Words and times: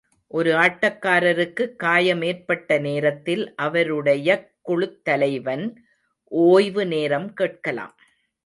ஒரு 0.27 0.51
ஆட்டக்காரருக்குக் 0.51 1.75
காயம் 1.75 2.21
ஏற்பட்ட 2.21 2.77
நேரத்தில், 2.77 3.53
அவருடையக் 3.61 4.51
குழுத்தலைவன் 4.67 5.75
ஓய்வு 6.23 6.85
நேரம் 6.85 7.33
கேட்கலாம். 7.33 7.95